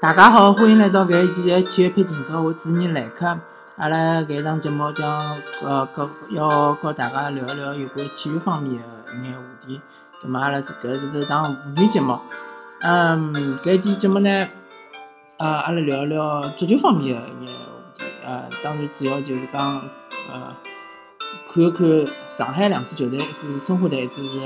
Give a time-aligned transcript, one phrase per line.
[0.00, 3.26] 大家好，欢迎来到搿一期的体育配情操，我主持人来客。
[3.76, 9.80] 阿拉搿一档节目将呃，跟要和大家聊一聊有关体育方面的一眼话题。
[10.22, 12.20] 葛末阿拉是搿是一档妇女节目。
[12.80, 14.48] 嗯，搿一期节目呢，
[15.38, 17.62] 呃，阿拉聊一聊足球方面的一眼话
[17.92, 18.04] 题。
[18.24, 19.82] 呃，当然主要就是讲
[20.32, 20.54] 呃，
[21.52, 21.88] 看一看
[22.28, 24.38] 上海两支球队，一支是申花队，一支是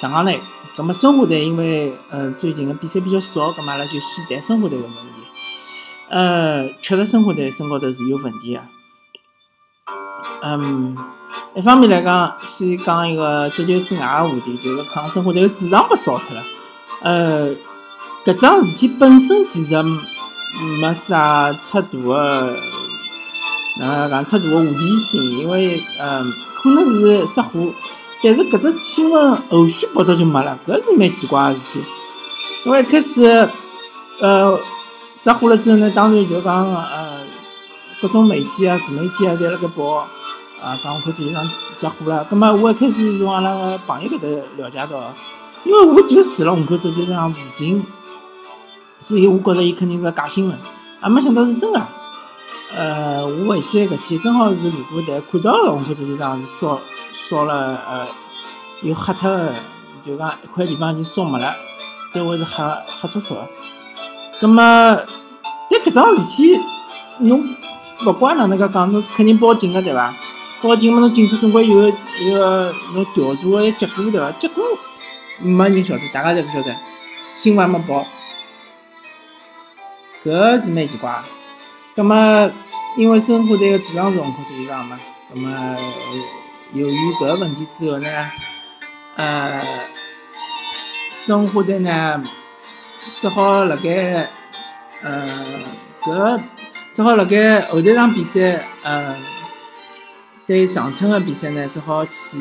[0.00, 0.40] 上下来。
[0.76, 5.00] 葛末申花队因为呃最近个比赛比较少，葛末阿拉就先谈申花队个问题。
[6.08, 8.62] 呃，确实申花队身高头是有问题个。
[10.40, 10.96] 嗯，
[11.54, 16.44] 一方面来讲，先讲一个足球之外个话题，就是讲申花队个主场被烧脱了。
[17.02, 17.50] 呃，
[18.24, 19.82] 搿桩事体本身其实
[20.80, 22.56] 没啥太大个，
[23.78, 27.72] 哪能讲太大个话题性，因为嗯，可能是失火，
[28.22, 31.80] 但是搿只新闻后续报道就没了，搿是蛮奇怪个事体。
[32.64, 33.48] 因为一开始，
[34.20, 34.58] 呃，
[35.16, 37.20] 失火了之后呢，当然就讲呃，
[38.02, 39.98] 各种媒体啊、自媒体啊，侪辣盖报，
[40.60, 41.44] 啊，讲红球场
[41.78, 42.24] 失火了。
[42.24, 44.28] 葛末我一开始是从阿拉个朋友搿搭
[44.64, 45.14] 了解到，
[45.64, 47.84] 因为我就住辣虹口足球场附近，
[49.00, 50.58] 所以我觉着伊肯定是假新闻，
[51.04, 51.80] 也没想到是真个。
[52.74, 56.78] 呃，我回去搿天正好是路过台，看到了虹口足球场是烧
[57.12, 58.06] 烧了，呃，
[58.82, 59.54] 有黑脱个，
[60.02, 61.54] 就讲一块地方已经烧没了，
[62.12, 62.64] 周围是黑
[63.00, 63.48] 黑戳戳个。
[64.40, 64.62] 葛末，
[65.70, 66.60] 但搿桩事体，
[67.20, 67.42] 侬
[68.06, 70.14] 勿管哪能介讲，侬肯定报警个对伐？
[70.60, 74.30] 报警嘛，侬警察总归有一个侬调查个结果对伐？
[74.32, 74.62] 结果
[75.38, 76.76] 没人晓得，大家侪勿晓得，
[77.34, 78.06] 新闻也没报，
[80.22, 81.22] 搿是蛮奇怪。
[81.98, 82.14] 葛末，
[82.96, 85.00] 因为申花队个主场是虹口足球场嘛，
[85.34, 85.50] 葛末
[86.72, 88.08] 由于搿个问题之后呢，
[89.16, 89.60] 呃，
[91.12, 92.22] 申花队呢
[93.18, 94.30] 只好辣盖，
[95.02, 95.58] 呃，
[96.04, 96.40] 搿
[96.94, 99.16] 只好辣盖后头场比赛，呃，
[100.46, 102.38] 对长春个比赛呢，只好去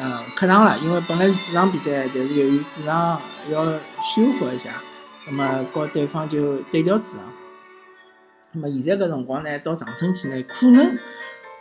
[0.00, 3.66] 呃客场了，因为本来是主场比赛，但是由于主场要
[4.00, 4.70] 修复一下，
[5.26, 7.20] 葛末和对方就对调主场。
[8.54, 10.96] 那么现在搿辰光呢，到长春去呢，可能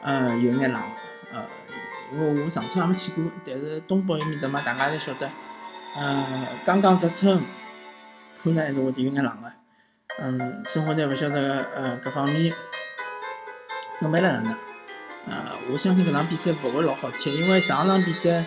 [0.04, 0.80] 呃有眼冷，
[1.34, 1.44] 呃，
[2.14, 5.28] 因为我长春也没去过，但是东北埃面搭嘛，大家侪晓得，
[5.96, 7.42] 呃，刚刚入春，
[8.42, 9.52] 可能还是会得有眼冷个。
[10.20, 12.54] 嗯，申花队勿晓得呃搿方面
[13.98, 14.52] 准备了哪能，
[15.28, 18.46] 呃，我相信搿场比赛勿会老好踢，因为上场比赛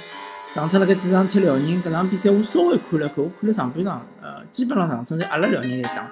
[0.53, 6.09] 长春辣盖主场踢辽宁，搿场比赛我稍微看了看，我看了上半场，呃，基本上长春在压了辽宁在打。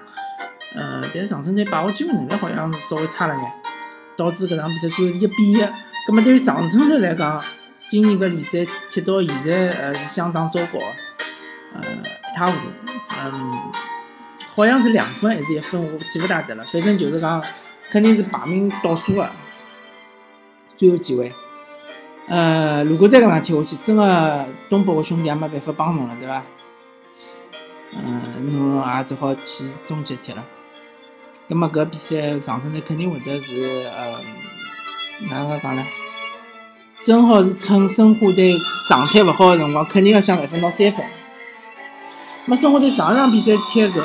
[0.73, 3.53] 呃，但是长春队把握机会能力好像是稍微差了眼，
[4.17, 5.57] 导致搿场比赛最后一比一。
[6.07, 7.41] 葛末对于长春队来讲，
[7.79, 10.79] 今年搿联赛踢到现在呃是相当糟糕，
[11.75, 12.93] 呃一塌糊涂。
[13.23, 13.51] 嗯，
[14.53, 16.63] 好像是两分还是一分，我记勿大得了。
[16.63, 17.43] 反正就是讲，
[17.89, 19.31] 肯定是排名倒数的，
[20.75, 21.33] 最后几位。
[22.27, 26.43] 呃，如果再搿能踢下去，真个东北个兄弟也没办法帮侬了，对伐？
[27.95, 30.43] 嗯，侬也只好去终结踢了。
[31.47, 34.19] 葛末搿比赛长春队肯定会得是呃，
[35.29, 35.85] 哪能讲呢？
[37.03, 41.05] 正好是趁申花队状态勿好的辰光，肯定要想办法拿三分。
[42.47, 44.01] 么申花队上一场比赛踢搿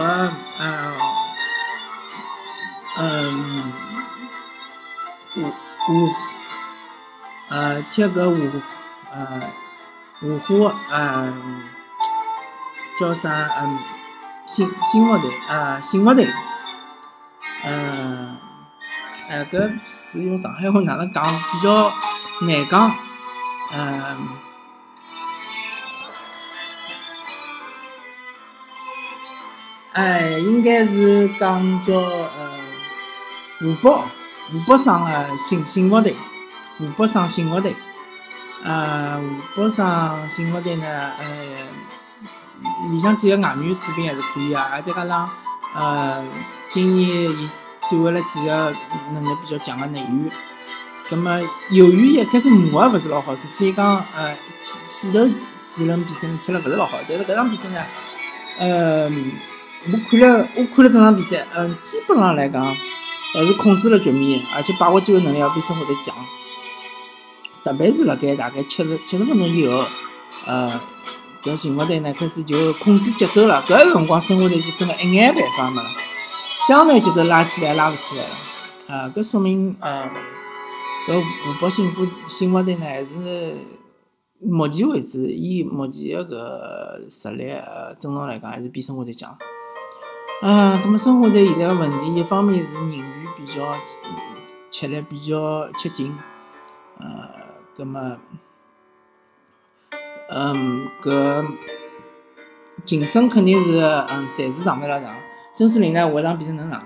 [0.61, 0.93] 嗯
[2.99, 3.73] 嗯
[5.37, 5.41] 五
[5.93, 6.13] 五
[7.49, 8.51] 呃踢搿五
[9.13, 9.43] 呃
[10.23, 11.63] 五虎嗯
[13.01, 13.79] 叫啥嗯
[14.47, 16.29] 新新福队啊新福队。
[17.65, 18.37] 嗯，
[19.29, 21.93] 哎，搿是用上海话哪能讲比较
[22.41, 22.95] 难讲，
[23.73, 24.29] 嗯，
[29.93, 32.51] 哎，应该是讲叫呃
[33.61, 36.15] 湖北湖北省个新新福队，
[36.79, 37.75] 湖北省新福队，
[38.65, 39.21] 呃，
[39.55, 40.87] 湖北省新福队呢，
[41.19, 41.25] 呃，
[42.91, 45.31] 里向几个外援水平还是可以啊，而再加上
[45.75, 46.25] 呃。
[46.73, 47.49] 今年伊
[47.91, 48.73] 转会了几个
[49.13, 50.31] 能力比较强的内援，
[51.09, 51.41] 葛末
[51.73, 54.37] 由于一开始磨也勿是老好，所以讲呃
[54.87, 55.29] 前头
[55.67, 57.85] 几轮比赛踢了勿是老好，但是搿场比赛呢，
[58.61, 59.11] 呃
[59.93, 66.15] 我看了我看了整场比赛，嗯基本上来讲还是控制了局面，而且把握机会能力要比申花队强，
[67.65, 69.85] 特别是辣盖大概七十七十分钟以后，
[70.47, 70.81] 呃
[71.43, 75.89] 搿申花队呢开始就控制节奏了，搿个辰光生活队就真个一眼办法没了。
[76.69, 80.11] 相反节奏拉起来拉勿起来了，啊，搿说明呃，
[81.09, 83.57] 搿湖北幸福幸福队呢还是
[84.39, 89.37] 目前为止以目前个搿实力，呃，正常来讲还是比生活队强。
[90.43, 93.75] 啊，葛么生活队现在个问题，一方面是人员比较
[94.71, 96.17] 吃力，比较吃紧，
[96.99, 97.07] 呃，
[97.77, 98.17] 葛么，
[100.33, 101.47] 嗯，搿
[102.85, 105.15] 竞争肯定是嗯暂时上勿了场，
[105.53, 106.83] 孙思林呢下场比赛能上，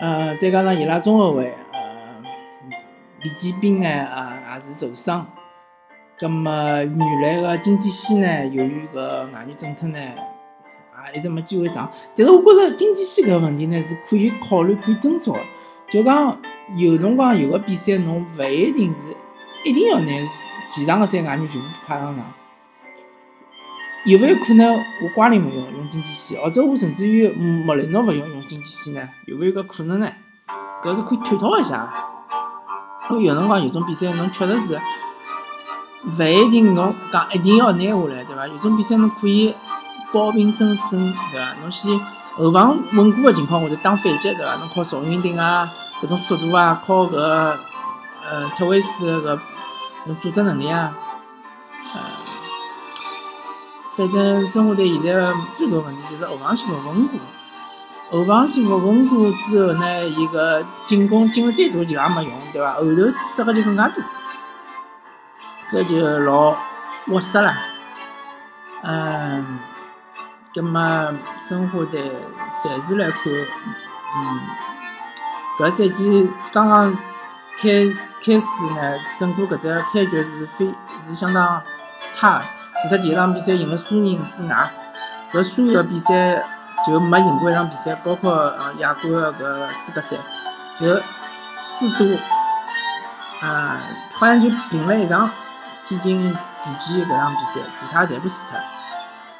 [0.00, 2.22] 呃，再加上伊拉中后卫呃
[3.22, 5.26] 李建斌呢啊也是受伤，
[6.18, 8.98] 葛么原来个金基希呢由于搿
[9.32, 9.98] 外援政策呢。
[11.14, 15.34] 一直没机会上，但是我觉着经济系搿问题呢是可以考虑、可以斟酌。
[15.86, 16.38] 就讲
[16.76, 19.16] 有辰光有个比赛，侬勿一定是
[19.64, 20.06] 一定要拿
[20.68, 22.26] 前场个三个外援全部派上场。
[24.04, 29.08] 有勿有可能我瓜林勿用用经济系，或者我甚至于莫雷诺勿用用经济系呢？
[29.26, 30.10] 有勿有个可能呢？
[30.82, 31.92] 搿是可以探讨一下。
[33.10, 34.78] 因为有辰光有种比赛侬确实是
[36.04, 38.46] 勿一定侬讲一定要拿下来，对伐？
[38.46, 39.54] 有种比赛侬可以。
[40.10, 41.54] 保平争胜，对伐？
[41.60, 42.00] 侬先
[42.34, 44.54] 后防稳固个情况下头打反击，对伐？
[44.54, 47.58] 侬靠赵云霆啊，搿种速度啊，靠搿呃
[48.56, 49.36] 特维斯个
[50.06, 50.94] 搿组织能力啊，
[53.98, 57.18] 反正申花队现在最大问题就是后防线勿稳固。
[58.12, 62.74] 后防线勿稳固之后呢，伊个进攻进了再多球也没用，对伐？
[62.74, 64.00] 后头失个就更加多，
[65.72, 66.56] 搿就老
[67.08, 67.52] 窝塞了，
[68.84, 69.58] 嗯。
[70.54, 72.10] 葛么，申花队
[72.64, 73.22] 暂时来看，
[74.16, 74.40] 嗯，
[75.58, 76.96] 搿赛季刚刚
[77.60, 77.68] 开
[78.24, 81.60] 开始呢，整个搿只开局是非是相当
[82.12, 82.42] 差。
[82.82, 84.70] 除特第一场比赛赢了苏宁之外，
[85.32, 86.44] 搿所有比赛
[86.86, 90.16] 就没赢过一场比赛，包括呃亚冠个搿资格赛，
[90.78, 90.94] 就
[91.58, 92.16] 输多，
[93.40, 93.80] 啊，
[94.14, 95.30] 好像就平了一场
[95.82, 96.20] 天津
[96.62, 98.58] 权健搿场比赛，其他全部输脱。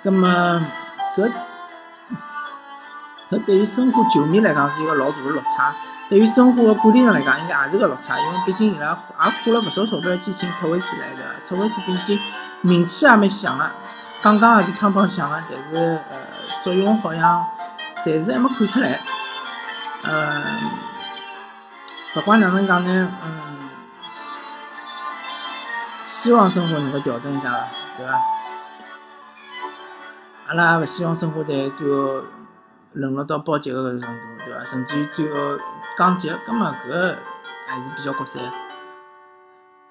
[0.02, 0.66] 葛么？
[1.16, 1.32] 搿
[3.30, 5.74] 搿对于申花球迷来讲是一个老大的落差，
[6.08, 12.18] 对于申花的管理层来讲应该也是个落差，因为毕竟伊拉也花了勿少钞票去请特维斯来的，特维斯毕竟
[12.62, 13.70] 名气也蛮响的，
[14.22, 16.16] 讲讲也是胖胖响的，但是呃
[16.64, 17.46] 作用好像
[18.04, 18.98] 暂时还没看出来，
[20.04, 20.42] 呃，
[22.14, 23.68] 不管哪能讲呢，嗯，
[26.02, 27.52] 希望申花能够调整一下，
[27.98, 28.12] 对伐？
[30.48, 32.22] 阿拉也勿希望申花队最后
[32.92, 34.64] 沦落到保级个搿程度，对伐？
[34.64, 35.58] 甚至于最后
[35.96, 37.16] 降级，葛末搿
[37.66, 38.42] 还是比较国三。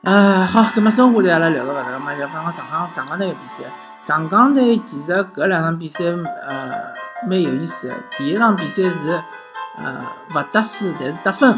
[0.03, 3.63] 啊，好，葛末申花队阿拉聊到搿搭，嘛就讲讲上港上港队个比赛。
[4.01, 6.71] 上港队其实搿两场比赛呃
[7.27, 7.95] 蛮有意思个。
[8.17, 9.23] 第一场比赛是
[9.77, 11.57] 呃勿得输，但是得分。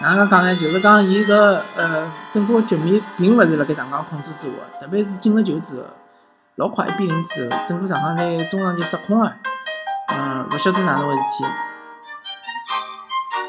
[0.00, 0.54] 哪能讲呢？
[0.56, 1.34] 就是讲伊搿
[1.76, 5.84] 呃整个局面并勿是辣盖上港控制之下，特别是进了球之后。
[6.56, 9.36] 老快一比零之后，整个上港队中场就失控了，
[10.14, 11.44] 嗯，勿晓得哪能回事体。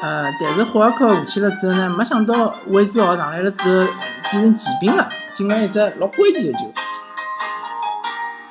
[0.00, 3.92] 呃，但是霍尔克下去了之后呢，没想到韦斯豪上来了之后
[4.30, 6.72] 变成骑兵了，进了一只老关键的球。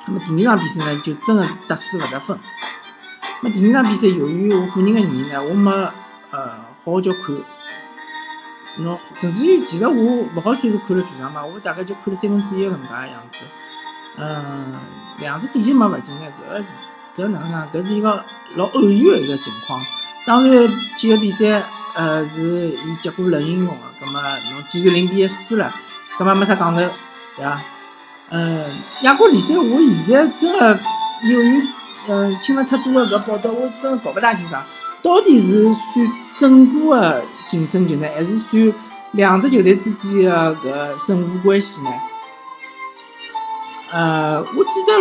[0.06, 2.38] 那么第二场比赛呢，就真的是得输勿得分。
[3.40, 5.70] 那第二场比赛由于我个人的原因呢，我没
[6.30, 6.48] 呃
[6.84, 7.36] 好好叫看，
[8.78, 13.44] 侬，甚至于其实我勿好算是看了全场嘛，我大概就看了三分之一搿能介样子。
[14.16, 14.74] 嗯，
[15.20, 16.68] 两只点球没勿进呢，搿个是
[17.16, 17.70] 搿哪能讲？
[17.72, 18.24] 搿是一个
[18.56, 19.80] 老偶然的一个情况。
[20.26, 20.66] 当然，
[20.96, 21.62] 体育比赛
[21.94, 25.72] 呃是以结果论英雄的，葛末侬既然零比一输了，
[26.18, 26.80] 葛末没啥讲头，
[27.36, 27.60] 对伐？
[28.30, 28.64] 嗯，
[29.02, 30.80] 亚冠联赛我现在真的
[31.30, 31.62] 由于
[32.08, 34.64] 嗯听了太多的搿报道，我真的搞勿大清爽，
[35.02, 38.72] 到底是算整个的竞争球呢，还是算
[39.12, 41.90] 两只球队之间的搿胜负关系呢？
[43.92, 44.92] 呃，我记得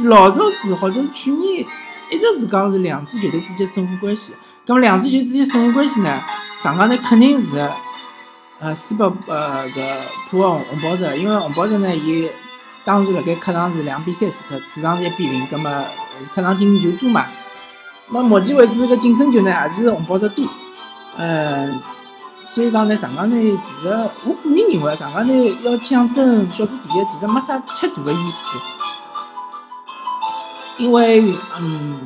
[0.00, 1.64] 老早子或者去年
[2.10, 4.34] 一直是讲是两支球队之间胜负关系。
[4.66, 6.20] 那么两支球队之间胜负关系呢，
[6.58, 7.70] 上港呢肯定是
[8.60, 9.96] 呃输拨呃个
[10.30, 12.28] 浦和红宝石，因为红宝石呢伊
[12.84, 15.84] 当时辣盖客场是两比三输出，主场是一比零，葛么
[16.34, 17.24] 客场进球多嘛。
[18.10, 20.44] 那目前为止个净胜球呢还是红宝石多，
[21.16, 21.72] 呃。
[22.52, 23.88] 所以讲呢，上港队其实
[24.24, 28.58] 我个人认为，上港队要抢争小组第一，其实没啥太大的意思。
[30.78, 31.22] 因为，
[31.58, 32.00] 嗯，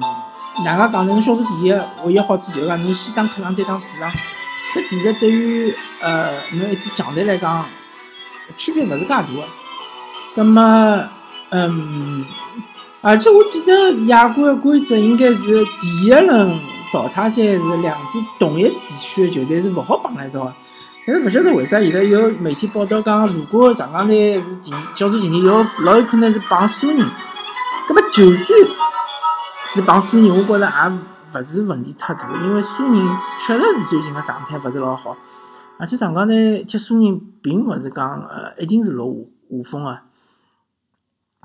[0.65, 1.13] 哪能讲呢？
[1.13, 1.73] 侬小组第一，
[2.03, 4.11] 我有好处就是讲，侬先打客场再打主场，
[4.75, 7.65] 搿其实对于呃侬一支强队来讲，
[8.57, 9.29] 区别勿是介大的。
[10.35, 11.05] 葛么，
[11.51, 12.25] 嗯，
[13.01, 16.51] 而且我记得亚冠的规则应该是第一轮。
[16.91, 20.51] 淘汰赛是两支同一地区的球队是勿好碰一道，
[21.07, 27.05] 但是勿晓得为啥现在有媒体报道讲，如果上港队是第小组第二，有老有可能是碰苏宁。
[27.89, 28.61] 那么就算
[29.73, 33.09] 是帮苏宁，我觉着也勿是问题太大，因为苏宁
[33.47, 35.17] 确实是最近个状态勿是老好，
[35.79, 39.15] 而且上港呢踢苏宁并勿是讲呃一定是落
[39.51, 39.99] 下下风个。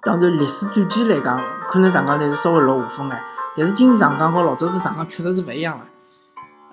[0.01, 3.23] 当然历史战绩来讲，可能上港队是稍微落下风眼，
[3.55, 5.85] 但是今年上港和老早子上港确实是勿一样个。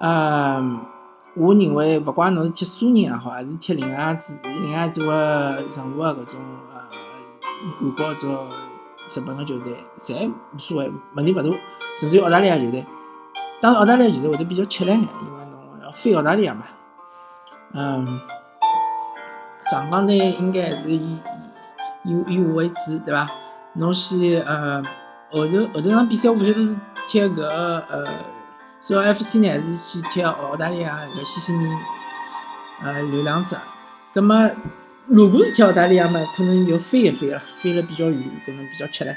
[0.00, 0.84] 嗯，
[1.36, 6.40] 我认为勿管侬是踢苏宁也好，还是踢另外组另外组个任何个搿种
[6.72, 6.80] 呃
[7.78, 8.48] 韩国做
[9.10, 11.56] 日本个球队，侪无所谓，问题勿大。
[11.98, 12.86] 甚至于澳大利亚球队，
[13.60, 16.64] 当然澳大利亚球队会得比较吃力眼，因为侬要飞澳大利亚嘛。
[17.72, 18.20] 嗯，
[19.70, 21.18] 上港队应该还是以。
[22.02, 23.28] 以以我为主，对伐？
[23.74, 24.82] 侬先呃
[25.30, 26.74] 后头后头场比赛我勿晓得是
[27.06, 28.06] 踢搿呃
[28.80, 31.68] 是 FC 呢，还是去踢澳大利亚搿西悉尼
[32.82, 33.58] 呃流浪者。
[34.14, 34.50] 葛末
[35.12, 39.10] 如果是踢澳大利亚嘛，可能要飞一飞了，飞了比较远，可能比较吃力。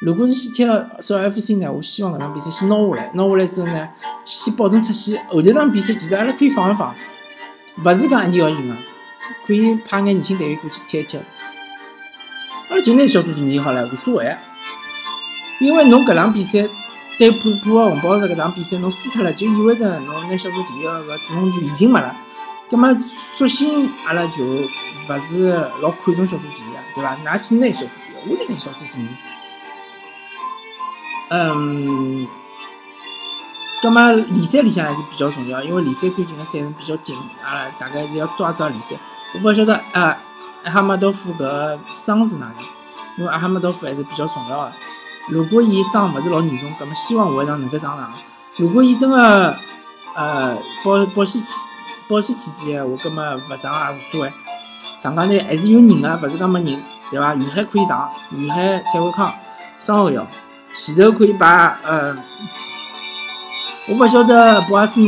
[0.00, 0.64] 如果是先踢
[1.02, 3.88] 是 FC 呢，我希望搿场比赛先拿下来，拿下来之后呢，
[4.24, 5.22] 先保证出线。
[5.28, 6.94] 后头场比赛其实阿拉可以放一放，
[7.84, 8.74] 勿是讲一定要赢个，
[9.46, 11.18] 可以派眼年轻队员过去踢一踢。
[12.70, 14.34] 阿拉就拿小组第二好了，无所谓。
[15.60, 16.66] 因为侬搿场比赛
[17.18, 22.16] 对浦浦和红宝石搿场比赛侬输脱了，就意味着侬拿小组第一个主动权已经没了。
[22.70, 22.96] 葛末
[23.36, 24.68] 索性阿拉就勿
[25.28, 27.16] 是老看重小组第二，对伐？
[27.16, 29.00] 㑚去拿小组第二，我就拿小组第
[31.28, 31.38] 二。
[31.54, 32.28] 嗯，
[33.82, 38.96] 葛末联赛里向还是比较重要，因为联赛最近个赛程比较紧，阿拉大概是要抓抓联赛。
[39.34, 40.16] 我勿晓得啊。
[40.62, 42.62] 阿哈马多夫搿伤是哪能？
[43.16, 44.72] 因为阿哈马多夫还是比较重要个。
[45.28, 48.12] 如果伊伤勿是老严重，葛末希望下一场能够上场。
[48.56, 49.56] 如果伊真个
[50.14, 51.54] 呃保保险起
[52.10, 54.32] 保险起见个话，葛末勿上也无所谓。
[55.00, 57.36] 上港队还是有人个，勿是讲没人，对伐？
[57.36, 59.32] 云海可以上，云海、蔡伟康
[59.78, 60.26] 双后腰，
[60.74, 62.16] 前头可以把呃，
[63.88, 65.00] 我勿晓得博阿斯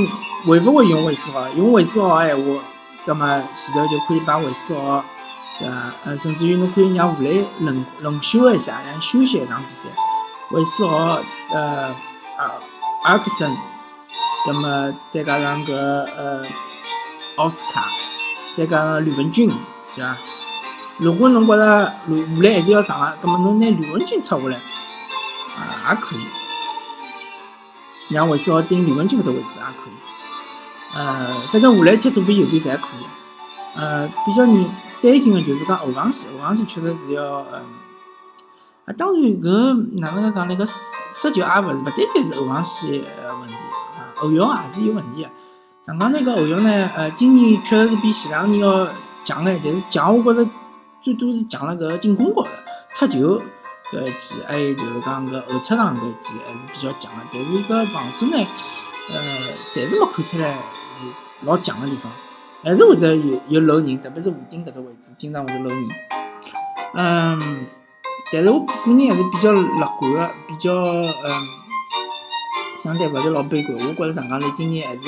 [0.47, 2.61] 会勿会用韦斯豪，用韦斯豪闲话，
[3.05, 5.05] 葛末前头就可以把韦斯豪。
[5.59, 5.75] 对伐？
[6.05, 9.89] 呃，甚至于侬可以让吴磊轮轮休一下，让休息一场比赛。
[10.53, 11.19] 韦斯豪，
[11.53, 11.95] 呃，
[12.39, 12.53] 阿
[13.05, 13.51] 阿克森，
[14.47, 16.43] 那么再加上搿呃
[17.37, 17.85] 奥斯卡，
[18.55, 19.51] 再加上吕文君，
[19.95, 20.17] 对伐？
[20.99, 24.57] 如果侬觉着吴吴磊还是要上个，那么侬拿吕文君撤下来，
[25.57, 26.21] 啊，也可以。
[28.09, 29.93] 让韦斯豪顶吕文君搿只位置也可以。
[30.95, 33.07] 呃，反正吴磊踢左边右边侪可以。
[33.77, 34.71] 呃，比较你。
[35.03, 37.61] 担心的就是讲后防线，后防线确实是要，嗯，
[38.85, 40.55] 啊，当然搿哪能个讲呢？
[40.55, 40.75] 搿失
[41.13, 43.55] 失球也勿是勿单单是后防线呃问题
[43.99, 45.31] 啊，后腰也是有问题个。
[45.83, 48.87] 上港那个后腰呢，呃，今年确实是比前两年要
[49.25, 50.49] 强眼，但是强我觉着
[51.03, 52.49] 最多是强了搿进攻高头，
[52.95, 53.43] 出球
[53.91, 58.37] 搿一记，还有就是讲搿后出场搿一记还是比较强个，但是搿防守呢，
[59.11, 59.19] 呃，
[59.65, 60.57] 暂时没看出来
[61.41, 62.13] 老强个地方。
[62.63, 65.89] 还是会得有有漏人，特别是弧顶搿只位置，经常会得漏人。
[66.95, 67.67] 嗯，
[68.31, 71.05] 但是我个人还是比较乐观个，比较嗯，
[72.81, 73.77] 相对勿是老悲观。
[73.81, 75.01] 我觉着上港队今年还是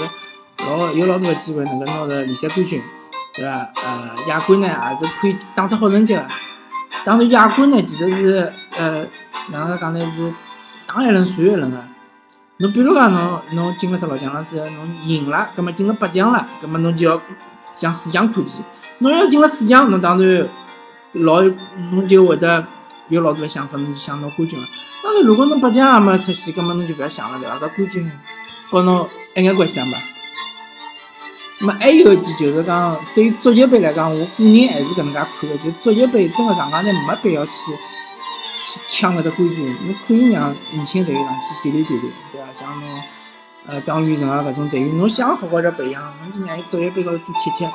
[0.66, 2.83] 老有老多个机会能够拿到联赛冠军，
[3.35, 3.71] 对伐？
[3.85, 6.26] 呃，亚冠呢也是可以打出好成绩个。
[7.04, 9.06] 当然，亚冠呢其实是呃，
[9.50, 10.00] 哪能讲呢？
[10.16, 10.33] 是
[10.87, 11.85] 打一轮算一轮个。
[12.59, 17.21] 侬比如讲，侬侬进了十六强了之后，侬赢了，葛末进了八强了，葛末侬就要
[17.76, 18.62] 向四强看齐。
[18.99, 20.49] 侬要进了四强，侬当然
[21.12, 21.42] 老
[21.90, 22.64] 侬就会得
[23.09, 24.66] 有老多个想法，侬就想拿冠军了。
[25.02, 27.56] 当然，如果侬八强也没出现，葛末侬就勿要想了，对伐？
[27.56, 28.11] 搿冠军
[28.71, 29.92] 和侬一眼关系也没。
[31.61, 37.52] 那么还有一点就是讲，对于足协杯来讲，我个人还是搿能介看个，就足协杯真个上港队没必要去。
[38.66, 42.46] 去抢搿只冠军，侬可以让年轻队员上去锻炼锻炼，对伐？
[42.54, 42.88] 像侬
[43.66, 47.68] 呃张雨晨啊搿种队员，侬想好好点培养，侬就让伊足协杯高头多踢踢。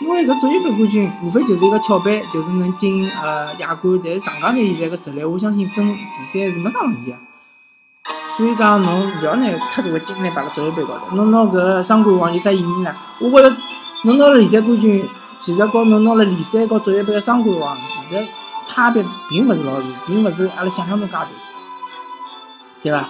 [0.00, 4.00] 因为搿足协杯冠军无非就是一个跳板，就是能进呃亚冠。
[4.02, 7.16] 但是上港队现在个实力，我相信争前三是没啥问题个。
[8.40, 12.90] 所以讲侬勿要拿太大个精力摆辣足协杯高头，侬拿搿双冠王有啥意义呢？
[13.20, 13.54] 我觉着
[14.04, 15.06] 侬拿了联赛冠军，
[15.38, 18.26] 其实和侬拿了联赛和足协杯个双冠王，其实。
[18.64, 21.26] 差别并勿是老大，并勿是阿拉想象中介大，
[22.82, 23.04] 对伐？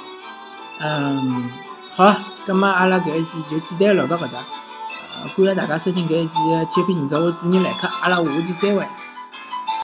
[0.81, 1.49] 嗯，
[1.95, 2.13] 好，
[2.45, 4.41] 葛末阿拉搿一期就简单聊到搿搭，
[5.37, 8.85] 感谢大家收听搿一期的体育频道，我主持人来客，阿拉下期再会。